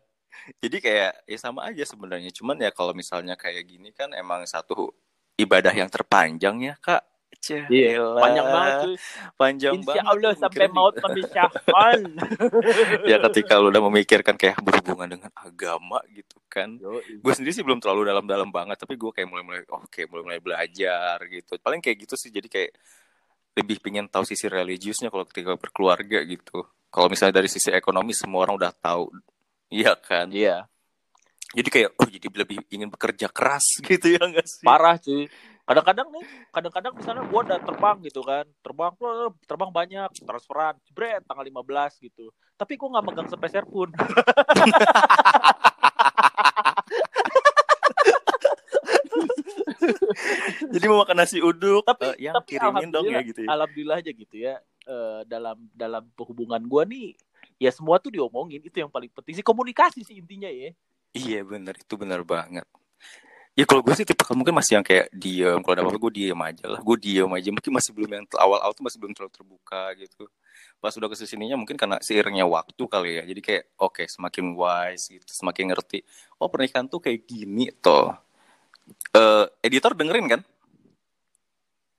[0.62, 2.30] Jadi kayak ya sama aja sebenarnya.
[2.30, 4.93] Cuman ya kalau misalnya kayak gini kan emang satu
[5.41, 7.01] ibadah yang terpanjang ya kak.
[7.49, 8.21] Iya, elah.
[8.21, 8.95] panjang banget cuy
[9.34, 10.12] Panjang Insya banget.
[10.13, 11.06] Allah sampai maut juga.
[11.10, 11.99] memisahkan
[13.10, 16.77] ya ketika lu udah memikirkan kayak berhubungan dengan agama gitu kan.
[17.23, 21.58] Gue sendiri sih belum terlalu dalam-dalam banget, tapi gue kayak mulai-mulai oke, mulai-mulai belajar gitu.
[21.58, 22.71] Paling kayak gitu sih jadi kayak
[23.58, 26.62] lebih pengen tahu sisi religiusnya kalau ketika berkeluarga gitu.
[26.91, 29.10] Kalau misalnya dari sisi ekonomi semua orang udah tahu.
[29.71, 30.27] Iya kan?
[30.30, 30.67] Iya
[31.51, 34.63] Jadi kayak oh jadi lebih ingin bekerja keras gitu ya enggak sih?
[34.63, 35.27] parah cuy
[35.65, 38.45] kadang-kadang nih kadang-kadang misalnya gua udah terbang gitu kan.
[38.62, 38.93] Terbang
[39.45, 40.76] terbang banyak transferan.
[40.88, 42.34] Jebret tanggal 15 gitu.
[42.58, 43.89] Tapi gua nggak megang sepeser pun
[50.71, 53.50] Jadi mau makan nasi uduk, tapi eh, yang tapi kirimin dong ya gitu ya.
[53.50, 54.56] alhamdulillah aja gitu ya.
[54.86, 57.17] Eh, dalam dalam hubungan gua nih
[57.62, 58.62] ya semua tuh diomongin.
[58.62, 59.45] Itu yang paling penting sih.
[59.45, 60.74] Komunikasi sih intinya ya.
[61.12, 62.63] Iya bener, itu bener banget.
[63.51, 65.59] Ya kalau gue sih tipe mungkin masih yang kayak diem.
[65.59, 66.79] Kalau ada apa-apa gue diem aja lah.
[66.79, 67.49] Gue diem aja.
[67.51, 70.23] Mungkin masih belum yang awal-awal tuh masih belum terlalu terbuka gitu.
[70.79, 73.23] Pas udah ke sininya mungkin karena seiringnya waktu kali ya.
[73.27, 75.31] Jadi kayak oke semakin wise gitu.
[75.35, 75.99] Semakin ngerti.
[76.39, 78.15] Oh pernikahan tuh kayak gini toh.
[79.11, 80.41] Eh editor dengerin kan?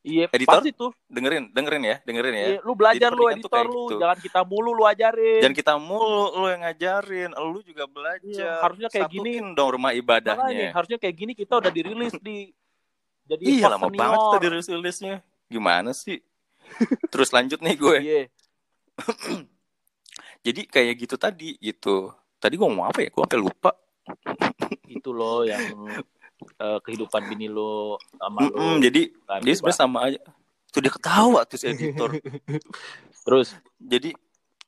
[0.02, 0.58] Iya Editor?
[0.58, 2.46] pasti tuh Dengerin, dengerin ya, dengerin ya.
[2.48, 3.98] Iya, lu belajar lu editor lu gitu.
[3.98, 8.26] jangan kita mulu lu ajarin Dan kita mulu, lu yang ngajarin, lu juga belajar.
[8.26, 9.54] Iya, harusnya kayak Satuin gini.
[9.54, 10.68] dong rumah Makanya, ibadahnya.
[10.72, 12.50] harusnya kayak gini kita udah dirilis di
[13.22, 14.00] jadi Iya lama senior.
[14.00, 15.16] banget tadi rilis-rilisnya.
[15.46, 16.18] Gimana sih?
[17.06, 17.96] Terus lanjut nih gue.
[17.98, 18.22] Iya.
[20.42, 22.10] Jadi kayak gitu tadi gitu.
[22.36, 23.08] Tadi gue ngomong apa ya?
[23.08, 23.70] Gue sampai lupa.
[24.84, 25.62] itu loh yang
[26.46, 30.18] eh, kehidupan bini lo sama lo Mm-mm, jadi kan, jadi sebenarnya sama aja.
[30.72, 32.10] Tuh dia ketawa tuh si editor.
[33.28, 33.52] terus?
[33.76, 34.16] Jadi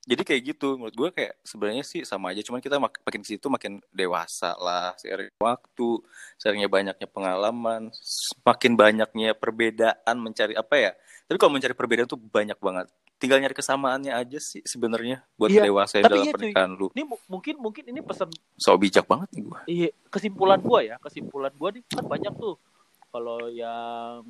[0.05, 0.77] jadi kayak gitu.
[0.77, 2.45] Menurut gue kayak sebenarnya sih sama aja.
[2.45, 4.93] Cuman kita mak- makin situ makin dewasa lah.
[5.01, 5.89] Seiring waktu
[6.37, 10.93] seringnya banyaknya pengalaman semakin banyaknya perbedaan mencari apa ya?
[11.25, 12.93] Tapi kalau mencari perbedaan tuh banyak banget
[13.25, 16.53] tinggal nyari kesamaannya aja sih sebenarnya buat Iya, dewasa dalam iya, cuy.
[16.53, 16.93] pernikahan lu.
[16.93, 18.29] Ini mu- mungkin mungkin ini pesan
[18.61, 22.61] so bijak banget nih gue iya kesimpulan gua ya kesimpulan gua nih kan banyak tuh.
[23.09, 24.21] Kalau yang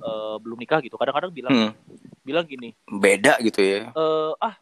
[0.00, 1.70] eh, belum nikah gitu kadang-kadang bilang Hmm,
[2.24, 3.92] bilang gini beda gitu ya.
[3.92, 4.56] Eh ah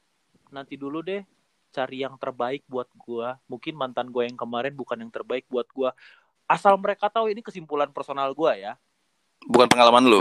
[0.50, 1.22] nanti dulu deh
[1.70, 3.38] cari yang terbaik buat gua.
[3.46, 5.94] Mungkin mantan gua yang kemarin bukan yang terbaik buat gua.
[6.50, 8.74] Asal mereka tahu ini kesimpulan personal gua ya.
[9.46, 10.20] Bukan pengalaman lu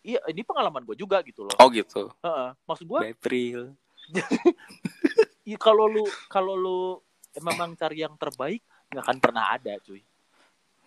[0.00, 1.54] iya ini pengalaman gua juga gitu loh.
[1.58, 2.08] Oh gitu.
[2.22, 2.48] Heeh.
[2.64, 3.74] maksud gua April
[5.50, 6.80] i- kalau lu kalau lu
[7.38, 10.00] memang cari yang terbaik nggak akan pernah ada cuy.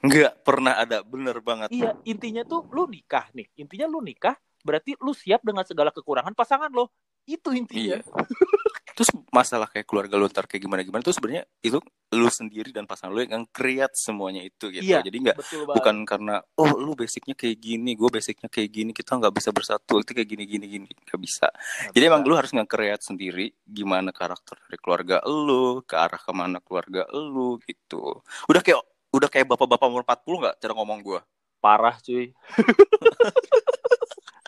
[0.02, 1.06] Nggak pernah ada.
[1.06, 1.70] Bener banget.
[1.70, 3.46] Iya intinya tuh lu nikah nih.
[3.58, 6.90] Intinya lu nikah berarti lu siap dengan segala kekurangan pasangan lo.
[7.30, 8.02] Itu intinya.
[8.02, 8.06] Iya.
[9.02, 11.82] Terus masalah kayak keluarga lu ntar kayak gimana gimana tuh sebenarnya itu
[12.14, 14.86] lu sendiri dan pasangan lu yang create semuanya itu gitu.
[14.86, 15.02] Iya.
[15.02, 15.38] Jadi nggak
[15.74, 20.06] bukan karena oh lu basicnya kayak gini, gue basicnya kayak gini, kita nggak bisa bersatu
[20.06, 21.50] itu kayak gini gini gini nggak bisa.
[21.50, 22.12] Nggak Jadi bisa.
[22.14, 27.10] emang lu harus nge-create sendiri gimana karakter dari keluarga lu, ke arah ke mana keluarga
[27.10, 28.22] lu gitu.
[28.46, 28.86] Udah kayak
[29.18, 31.22] udah kayak bapak-bapak umur 40 nggak cara ngomong gue?
[31.62, 32.34] parah cuy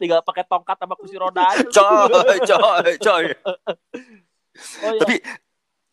[0.04, 1.64] tinggal pakai tongkat sama kursi roda aja.
[1.70, 3.26] Coy, coy, coy.
[4.84, 5.02] Oh, iya.
[5.02, 5.16] Tapi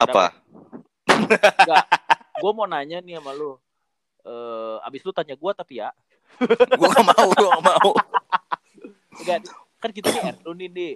[0.00, 0.24] apa?
[2.40, 3.56] gue mau nanya nih sama lu.
[4.24, 5.90] Eh abis lu tanya gue tapi ya?
[6.76, 7.90] Gue gak mau, gue gak mau.
[9.20, 9.38] enggak
[9.80, 10.94] kan kita nih Erlu nih.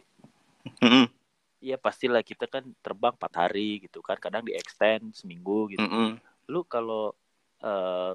[1.64, 4.16] Iya pastilah kita kan terbang 4 hari gitu kan.
[4.20, 5.84] Kadang di extend seminggu gitu.
[5.84, 6.20] Mm-mm.
[6.52, 7.16] lu kalau
[7.64, 8.12] eh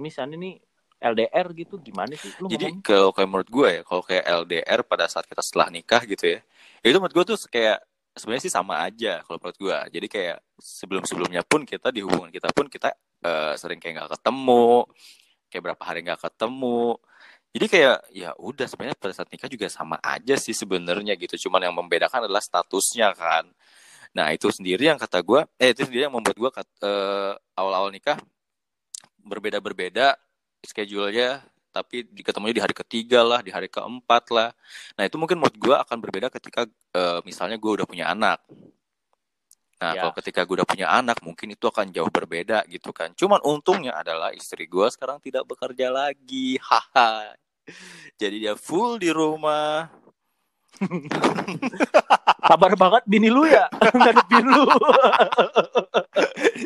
[0.00, 0.56] misalnya nih
[1.04, 2.32] LDR gitu gimana sih?
[2.40, 6.00] Lu Jadi kalau kayak menurut gue ya, kalau kayak LDR pada saat kita setelah nikah
[6.08, 6.40] gitu ya,
[6.80, 9.78] itu menurut gue tuh kayak sebenarnya sih sama aja kalau menurut gue.
[9.98, 12.94] Jadi kayak sebelum-sebelumnya pun kita di hubungan kita pun kita
[13.26, 14.86] eh, sering kayak nggak ketemu,
[15.50, 16.98] kayak berapa hari nggak ketemu.
[17.54, 21.46] Jadi kayak ya udah sebenarnya pada saat nikah juga sama aja sih sebenarnya gitu.
[21.48, 23.46] Cuman yang membedakan adalah statusnya kan.
[24.14, 26.50] Nah itu sendiri yang kata gue, eh itu sendiri yang membuat gue
[26.86, 28.18] eh, awal-awal nikah
[29.24, 30.14] berbeda-berbeda
[30.64, 31.42] schedule-nya
[31.74, 34.54] tapi ketemunya di hari ketiga lah di hari keempat lah.
[34.94, 38.38] Nah itu mungkin menurut gue akan berbeda ketika uh, misalnya gue udah punya anak.
[39.82, 40.06] Nah ya.
[40.06, 43.10] kalau ketika gue udah punya anak mungkin itu akan jauh berbeda gitu kan.
[43.18, 46.62] Cuman untungnya adalah istri gue sekarang tidak bekerja lagi.
[46.70, 47.34] Haha.
[48.14, 49.90] Jadi dia full di rumah
[52.48, 54.66] Sabar banget bini lu ya ngadepin lu.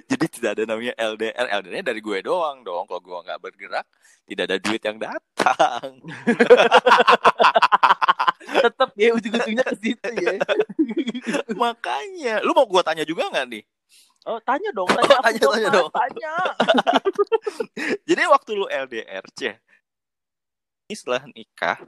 [0.09, 1.47] Jadi tidak ada namanya LDR.
[1.63, 2.89] LDR-nya dari gue doang dong.
[2.91, 3.87] Kalau gue nggak bergerak,
[4.27, 6.03] tidak ada duit yang datang.
[8.65, 10.41] Tetap ya ujung-ujungnya ke situ ya.
[11.53, 13.63] Makanya, lu mau gue tanya juga nggak nih?
[14.27, 15.91] Oh, tanya dong, tanya, oh, tanya, tanya dong.
[15.95, 16.35] Tanya.
[18.09, 19.57] Jadi waktu lu LDR, Ceh,
[20.93, 21.81] setelah nikah,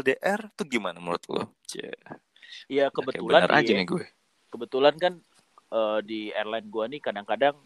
[0.00, 1.52] LDR tuh gimana menurut lo?
[2.68, 4.04] Iya kebetulan aja nih gue.
[4.52, 5.20] Kebetulan kan
[5.72, 7.56] uh, di airline gue nih kadang-kadang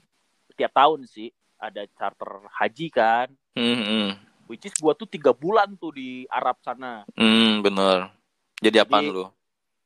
[0.54, 3.28] tiap tahun sih ada charter haji kan.
[3.56, 4.08] Hmm, hmm.
[4.46, 7.02] Which is gue tuh tiga bulan tuh di Arab sana.
[7.18, 8.14] Hmm, bener.
[8.62, 9.26] Jadi apa lu?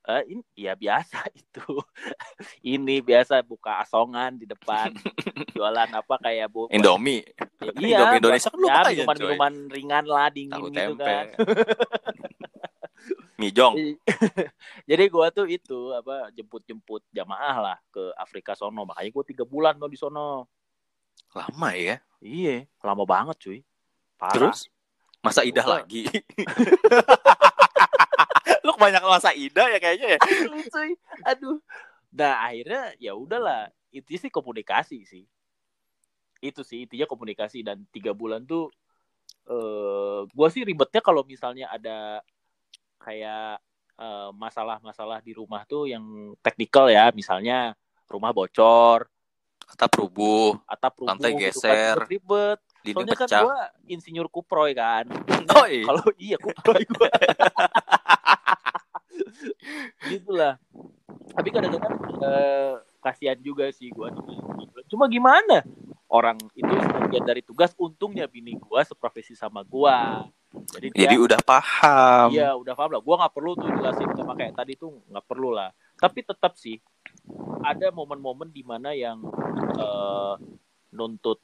[0.00, 1.64] Uh, ini ya biasa itu.
[2.64, 4.92] ini biasa buka asongan di depan.
[5.56, 7.24] Jualan apa kayak bu Indomie.
[7.60, 11.04] Ya, iya, Indomie Indonesia kan ya, minuman, minuman ringan lah dingin Tahu gitu tempe.
[11.04, 11.26] kan.
[13.40, 13.74] Mijong.
[14.90, 18.84] Jadi gua tuh itu apa jemput-jemput jamaah lah ke Afrika sono.
[18.84, 20.44] Makanya gua tiga bulan tuh di sono.
[21.32, 21.96] Lama ya?
[22.20, 23.58] Iya, lama banget cuy.
[24.20, 24.36] Parah.
[24.36, 24.68] Terus
[25.24, 26.04] masa idah lagi.
[28.64, 30.90] lu kebanyakan masa ida ya kayaknya ya aduh cuy
[31.24, 31.58] aduh
[32.10, 35.24] nah akhirnya ya udahlah itu sih komunikasi sih
[36.40, 38.72] itu sih intinya komunikasi dan tiga bulan tuh
[39.48, 42.20] eh gue sih ribetnya kalau misalnya ada
[43.00, 43.64] kayak
[44.00, 47.12] masalah masalah-masalah di rumah tuh yang teknikal ya.
[47.12, 47.76] Misalnya
[48.08, 49.04] rumah bocor.
[49.70, 52.58] Atap rubuh atap rubuh lantai gitu kan, geser ribet.
[52.90, 53.58] Soalnya kan gue
[53.94, 55.06] insinyur kuproy kan.
[55.50, 55.86] Oh iya.
[55.86, 57.10] Kalau iya kuproy gue.
[60.10, 60.58] gitulah.
[61.30, 64.10] Tapi kadang-kadang uh, kasihan juga sih gue
[64.90, 65.62] cuma gimana?
[66.10, 69.98] Orang itu sebagian dari tugas untungnya bini gue seprofesi sama gue
[70.70, 72.28] jadi dia, jadi udah paham.
[72.30, 73.02] Iya udah paham lah.
[73.02, 75.70] Gue nggak perlu tuh jelasin sama kayak tadi tuh nggak perlu lah.
[75.98, 76.78] Tapi tetap sih
[77.66, 79.20] ada momen-momen di mana yang
[79.76, 80.34] uh,
[80.94, 81.42] nuntut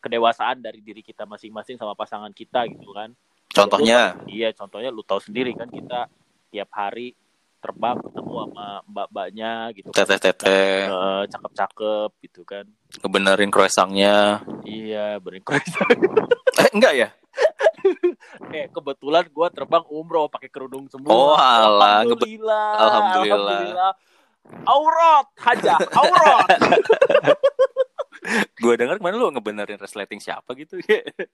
[0.00, 3.12] kedewasaan dari diri kita masing-masing sama pasangan kita gitu kan.
[3.52, 4.16] Contohnya?
[4.24, 6.08] Iya contohnya lu tahu sendiri kan kita
[6.52, 7.12] tiap hari
[7.56, 10.06] terbang ketemu sama mbak-mbaknya gitu kan.
[10.06, 12.64] teteh-teteh uh, cakep-cakep gitu kan.
[13.02, 14.40] Ngebenerin croissantnya.
[14.64, 15.92] Iya benerin croissant.
[16.56, 17.08] Eh enggak ya
[18.56, 21.10] eh kebetulan gue terbang umroh pakai kerudung semua.
[21.10, 23.92] Oh alah alhamdulillah alhamdulillah, alhamdulillah.
[24.66, 26.48] aurat haja aurat.
[28.58, 30.82] Gue dengar kemarin lu ngebenerin resleting siapa gitu?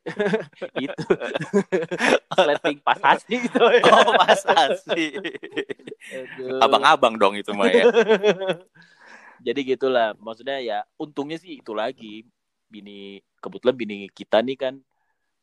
[0.85, 1.07] Itu.
[2.37, 3.65] Resleting pas asli gitu.
[3.89, 5.17] Oh pas asli
[6.61, 7.89] abang-abang dong itu mah ya.
[9.41, 12.29] Jadi gitulah maksudnya ya untungnya sih itu lagi.
[12.69, 14.75] Bini kebetulan bini kita nih kan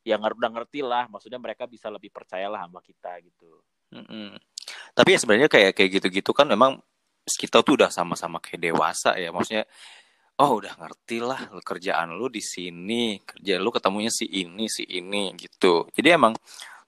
[0.04, 1.06] yang udah ngerti lah.
[1.08, 3.60] Maksudnya mereka bisa lebih percayalah sama kita gitu.
[3.90, 4.28] Mm -hmm.
[4.94, 6.78] tapi ya sebenarnya kayak kayak gitu-gitu kan memang
[7.26, 9.34] kita tuh udah sama-sama kayak dewasa ya.
[9.34, 9.66] Maksudnya
[10.40, 15.34] oh udah ngerti lah kerjaan lu di sini kerja lu ketemunya si ini si ini
[15.36, 15.90] gitu.
[15.92, 16.32] Jadi emang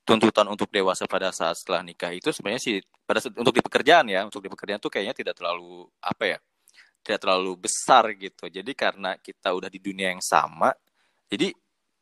[0.02, 4.26] tuntutan untuk dewasa pada saat setelah nikah itu sebenarnya sih pada untuk di pekerjaan ya
[4.26, 6.38] untuk di pekerjaan tuh kayaknya tidak terlalu apa ya
[7.02, 8.46] tidak terlalu besar gitu.
[8.46, 10.70] Jadi karena kita udah di dunia yang sama
[11.32, 11.48] jadi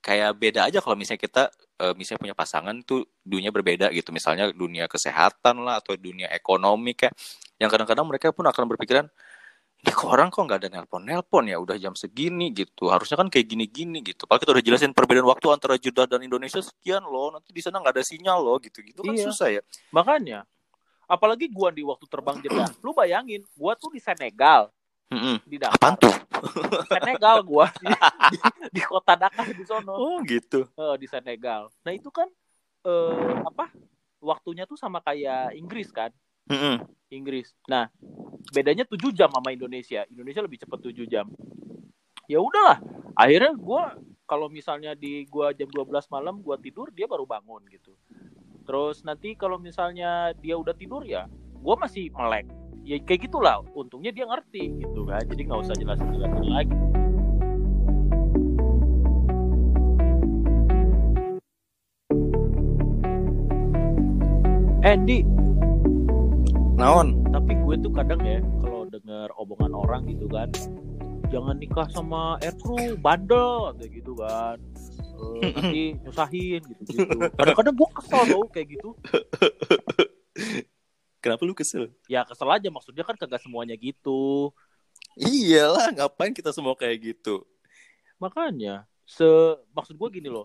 [0.00, 1.42] kayak beda aja kalau misalnya kita
[1.80, 4.10] uh, misalnya punya pasangan tuh dunia berbeda gitu.
[4.10, 7.14] Misalnya dunia kesehatan lah atau dunia ekonomi kayak
[7.60, 9.06] yang kadang-kadang mereka pun akan berpikiran
[9.80, 11.56] ini kok orang kok nggak ada nelpon-nelpon ya?
[11.56, 12.92] Udah jam segini gitu.
[12.92, 14.28] Harusnya kan kayak gini-gini gitu.
[14.28, 17.32] Kalau kita udah jelasin perbedaan waktu antara Jeddah dan Indonesia sekian loh.
[17.32, 19.24] Nanti di sana nggak ada sinyal loh gitu-gitu kan iya.
[19.24, 19.62] susah ya.
[19.88, 20.44] Makanya
[21.08, 24.68] apalagi gua di waktu terbang Jeddah lu bayangin gua tuh di Senegal
[25.10, 25.36] mm-hmm.
[25.44, 26.14] di Dakar Apaan tuh
[26.88, 27.86] Senegal gua di,
[28.32, 28.38] di,
[28.78, 32.26] di kota Dakar di sono oh gitu uh, di Senegal nah itu kan
[32.86, 33.68] uh, apa
[34.22, 36.10] waktunya tuh sama kayak Inggris kan
[36.48, 37.00] mm-hmm.
[37.10, 37.50] Inggris.
[37.66, 37.90] Nah,
[38.54, 40.06] bedanya 7 jam sama Indonesia.
[40.06, 41.26] Indonesia lebih cepat 7 jam.
[42.30, 42.78] Ya udahlah.
[43.18, 43.82] Akhirnya gue
[44.30, 47.98] kalau misalnya di gua jam 12 malam gua tidur, dia baru bangun gitu.
[48.62, 51.26] Terus nanti kalau misalnya dia udah tidur ya,
[51.58, 52.46] gua masih melek.
[52.90, 53.62] Ya kayak gitulah.
[53.70, 55.22] Untungnya dia ngerti gitu kan.
[55.22, 56.74] Jadi nggak usah jelasin-jelasin lagi.
[64.82, 65.22] Andy,
[66.74, 70.50] naon tapi gue tuh kadang ya kalau denger omongan orang gitu kan
[71.30, 74.56] jangan nikah sama aircrew bandel kayak gitu kan
[75.38, 78.96] eh, nanti nyusahin gitu gitu kadang-kadang gue kesel tau kayak gitu
[81.20, 81.92] Kenapa lu kesel?
[82.08, 84.50] ya kesel aja maksudnya kan kagak semuanya gitu
[85.16, 87.44] Iyalah, ngapain kita semua kayak gitu?
[88.16, 89.24] makanya se
[89.72, 90.44] maksud gue gini loh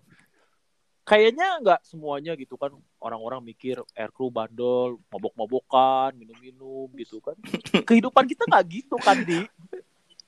[1.04, 7.36] kayaknya nggak semuanya gitu kan orang-orang mikir aircrew bandel mabok-mabokan minum-minum gitu kan
[7.88, 9.44] kehidupan kita nggak gitu kan di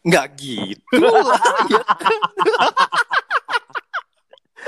[0.07, 1.41] Nggak gitu lah.
[1.67, 2.19] ya kan?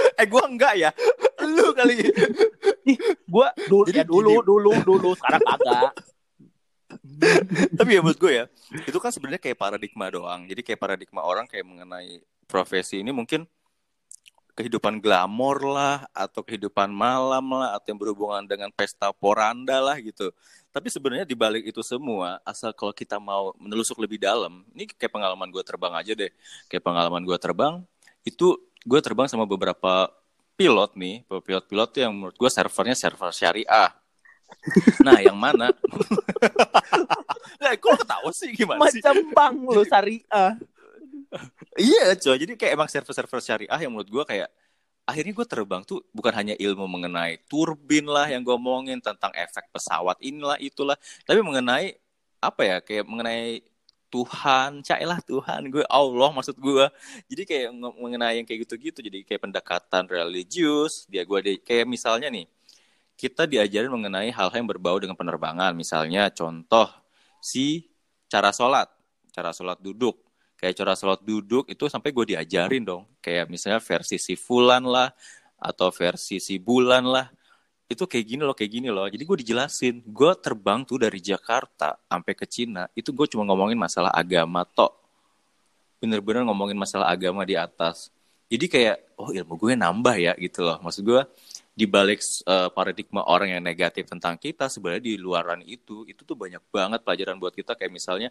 [0.20, 0.92] eh, gua enggak ya.
[1.48, 2.12] Lu kali.
[3.34, 4.48] Gue dulu Jadi ya dulu gini.
[4.48, 5.94] dulu dulu sekarang kagak
[7.78, 8.46] Tapi ya menurut gue ya,
[8.90, 10.50] itu kan sebenarnya kayak paradigma doang.
[10.50, 12.18] Jadi kayak paradigma orang kayak mengenai
[12.50, 13.46] profesi ini mungkin
[14.58, 20.34] kehidupan glamor lah atau kehidupan malam lah atau yang berhubungan dengan pesta poranda lah gitu.
[20.74, 25.16] Tapi sebenarnya di balik itu semua, asal kalau kita mau menelusuk lebih dalam, ini kayak
[25.16, 26.32] pengalaman gue terbang aja deh.
[26.68, 27.74] Kayak pengalaman gue terbang,
[28.28, 30.12] itu gue terbang sama beberapa
[30.60, 33.92] pilot nih, pilot-pilot yang menurut gue servernya server syariah.
[35.06, 35.72] Nah, yang mana?
[37.62, 38.98] nah, kok ketawa sih gimana sih?
[39.00, 40.58] macam bang lu syariah
[41.78, 44.50] Iya coy, jadi kayak emang server-server syariah yang menurut gue kayak
[45.06, 49.70] akhirnya gue terbang tuh bukan hanya ilmu mengenai turbin lah yang gue omongin tentang efek
[49.70, 51.96] pesawat inilah itulah, tapi mengenai
[52.42, 53.62] apa ya kayak mengenai
[54.10, 56.86] Tuhan, cailah Tuhan gue Allah maksud gue.
[57.30, 61.06] Jadi kayak nge- mengenai yang kayak gitu-gitu, jadi kayak pendekatan religius.
[61.10, 62.46] Dia gue deh kayak misalnya nih
[63.20, 66.88] kita diajarin mengenai hal-hal yang berbau dengan penerbangan, misalnya contoh
[67.44, 67.88] si
[68.32, 68.88] cara sholat,
[69.36, 74.20] cara sholat duduk kayak cara sholat duduk itu sampai gue diajarin dong kayak misalnya versi
[74.20, 75.08] si fulan lah
[75.56, 77.32] atau versi si bulan lah
[77.90, 79.10] itu kayak gini loh kayak gini loh.
[79.10, 83.82] Jadi gue dijelasin gue terbang tuh dari Jakarta sampai ke Cina itu gue cuma ngomongin
[83.82, 84.94] masalah agama tok.
[85.98, 88.14] Bener-bener ngomongin masalah agama di atas.
[88.46, 90.78] Jadi kayak oh ilmu gue nambah ya gitu loh.
[90.86, 91.22] Maksud gue
[91.74, 96.38] di balik eh, paradigma orang yang negatif tentang kita sebenarnya di luaran itu itu tuh
[96.38, 97.74] banyak banget pelajaran buat kita.
[97.74, 98.30] Kayak misalnya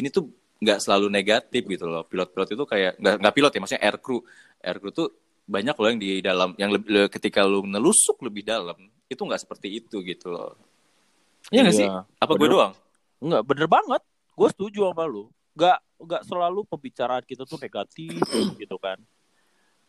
[0.00, 0.32] ini tuh
[0.64, 2.08] nggak selalu negatif gitu loh.
[2.08, 4.24] Pilot-pilot itu kayak nggak nggak pilot ya maksudnya air crew
[4.64, 5.12] air crew tuh
[5.44, 9.40] banyak loh yang di dalam yang lebih, le- ketika lu nelusuk lebih dalam itu nggak
[9.42, 10.54] seperti itu gitu loh
[11.52, 11.88] Iya nggak sih
[12.18, 12.72] apa gue doang
[13.24, 14.02] Enggak, bener banget.
[14.36, 15.32] Gue setuju sama lu.
[15.56, 18.20] Enggak, enggak selalu pembicaraan kita tuh negatif
[18.60, 19.00] gitu kan.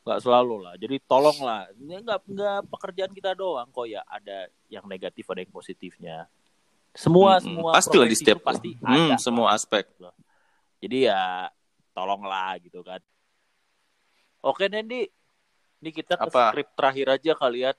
[0.07, 0.73] Enggak selalu lah.
[0.79, 1.67] Jadi tolong lah.
[1.75, 4.07] Ini enggak, enggak pekerjaan kita doang kok ya.
[4.07, 6.31] Ada yang negatif, ada yang positifnya.
[6.95, 7.59] Semua, Mm-mm.
[7.59, 9.19] semua Pastilah di profesi setiap pasti Hmm, ada.
[9.19, 9.83] semua aspek
[10.79, 11.51] Jadi ya
[11.91, 13.03] tolonglah gitu kan.
[14.47, 15.03] Oke Nendi,
[15.83, 16.55] ini kita ke Apa?
[16.55, 17.75] skrip terakhir aja kali ya.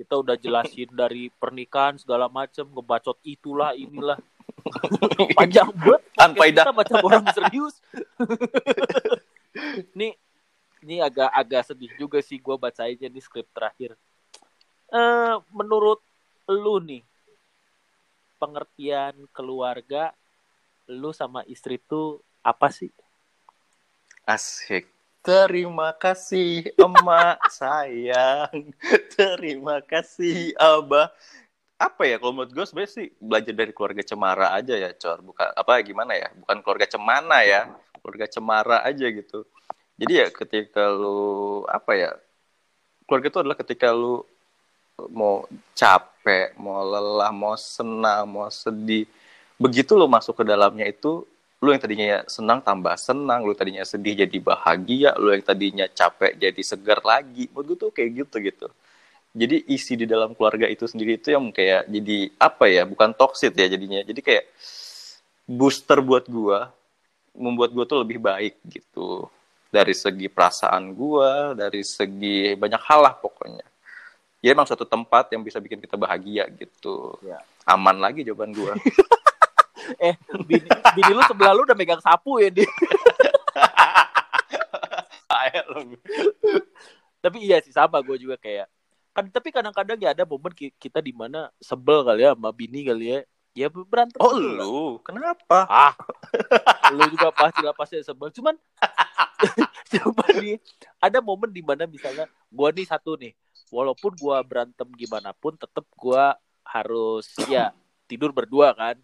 [0.00, 4.16] Kita udah jelasin dari pernikahan segala macem, ngebacot itulah inilah.
[5.36, 6.02] Panjang banget.
[6.16, 6.48] Tanpa.
[6.48, 7.84] Kita macam orang serius.
[9.98, 10.16] Nih,
[10.80, 13.92] ini agak agak sedih juga sih gue baca aja nih skrip terakhir.
[14.88, 16.00] Eh, menurut
[16.48, 17.04] lu nih,
[18.40, 20.16] pengertian keluarga
[20.88, 22.88] lu sama istri tuh apa sih?
[24.24, 24.88] Asik.
[25.20, 28.72] Terima kasih emak sayang.
[29.12, 31.12] Terima kasih abah.
[31.76, 35.20] Apa ya kalau menurut gue sebenarnya sih belajar dari keluarga cemara aja ya, Cor.
[35.20, 36.32] Bukan apa gimana ya?
[36.40, 37.68] Bukan keluarga cemana ya.
[38.00, 39.44] Keluarga cemara aja gitu.
[40.00, 42.10] Jadi ya ketika lu apa ya?
[43.04, 44.24] Keluarga itu adalah ketika lu
[45.12, 45.44] mau
[45.76, 49.04] capek, mau lelah, mau senang, mau sedih.
[49.60, 51.28] Begitu lu masuk ke dalamnya itu
[51.60, 56.32] lu yang tadinya senang tambah senang, lu tadinya sedih jadi bahagia, lu yang tadinya capek
[56.40, 57.52] jadi segar lagi.
[57.52, 58.66] Menurut gue tuh kayak gitu gitu.
[59.30, 63.54] Jadi isi di dalam keluarga itu sendiri itu yang kayak jadi apa ya, bukan toxic
[63.54, 64.02] ya jadinya.
[64.02, 64.44] Jadi kayak
[65.46, 66.74] booster buat gua,
[67.36, 69.30] membuat gua tuh lebih baik gitu.
[69.70, 73.62] Dari segi perasaan gua, dari segi banyak hal lah pokoknya.
[74.42, 77.14] Ya emang suatu tempat yang bisa bikin kita bahagia gitu.
[77.22, 77.38] Ya.
[77.68, 78.74] Aman lagi jawaban gua.
[80.06, 80.14] Eh,
[80.46, 82.50] bini, bini lu sebelah lu udah megang sapu ya
[85.70, 85.96] lu.
[87.20, 88.66] Tapi iya sih sama gue juga kayak
[89.10, 92.86] kan tapi kadang-kadang ya ada momen ki- kita di mana sebel kali ya sama bini
[92.86, 93.20] kali ya.
[93.50, 94.22] Ya berantem.
[94.22, 94.62] Oh lah.
[94.62, 95.66] lu, kenapa?
[95.66, 95.94] Ah,
[96.94, 98.30] lu juga pasti lah pasti sebel.
[98.30, 98.54] Cuman,
[99.90, 100.62] coba nih,
[101.02, 103.34] ada momen di mana misalnya gua nih satu nih,
[103.74, 107.74] walaupun gua berantem gimana pun, tetap gua harus ya
[108.06, 108.94] tidur berdua kan,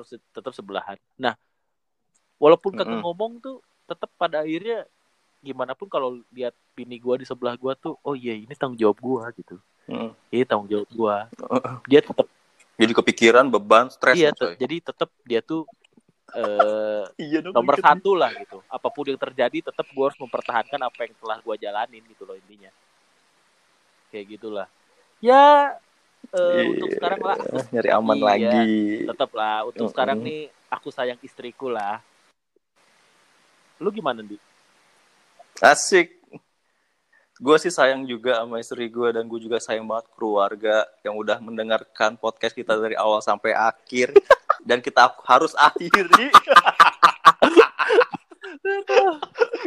[0.00, 0.98] harus tetap sebelahan.
[1.16, 1.34] Nah,
[2.42, 3.02] walaupun kagak Mm-mm.
[3.04, 3.56] ngomong tuh,
[3.88, 4.84] tetap pada akhirnya
[5.44, 8.98] gimana pun kalau lihat bini gua di sebelah gua tuh, oh iya ini tanggung jawab
[8.98, 9.56] gua gitu.
[9.88, 10.10] Hmm.
[10.32, 11.16] Ini tanggung jawab gua.
[11.88, 12.26] Dia tetap
[12.74, 14.18] Jadi kepikiran, beban, stres.
[14.18, 15.62] iya, te- jadi tetap dia tuh
[16.34, 17.54] eh Iya dong.
[17.54, 21.38] nomor satu lah gitu apa pun yang terjadi tetap gue harus mempertahankan apa yang telah
[21.38, 22.70] gue jalanin gitu loh intinya
[24.10, 24.68] kayak gitulah
[25.22, 25.78] ya
[26.26, 28.24] eh, Iya, untuk sekarang lah aku nyari aman Iya.
[28.24, 28.70] lagi.
[29.06, 29.92] tetap lah untuk Mm-mm.
[29.92, 32.00] sekarang nih aku sayang istriku lah
[33.76, 34.38] lu gimana di
[35.56, 36.18] Asik.
[37.36, 41.38] Gue sih sayang juga sama istri gue dan gue juga sayang banget keluarga yang udah
[41.38, 44.14] mendengarkan podcast kita dari awal sampai akhir
[44.68, 46.30] dan kita harus akhiri.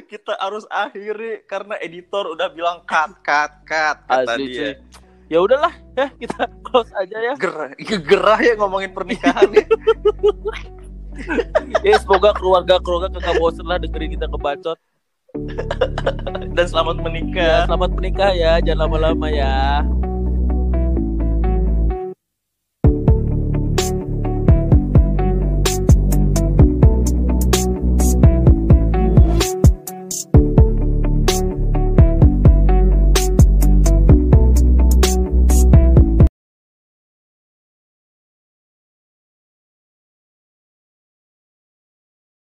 [0.08, 4.72] kita harus akhiri karena editor udah bilang cut cut cut kata Asli, dia.
[4.74, 5.07] cuy.
[5.28, 9.68] Ya udahlah ya kita close aja ya Gerah, gerah ya ngomongin pernikahan nih.
[11.88, 14.78] ya semoga keluarga keluarga kagak bosen lah dengerin kita kebacot
[16.54, 17.60] dan selamat ya menikah.
[17.66, 19.82] selamat menikah ya jangan lama-lama ya